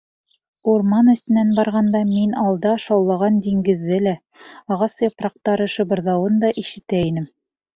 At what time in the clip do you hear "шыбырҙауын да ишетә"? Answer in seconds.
5.75-7.05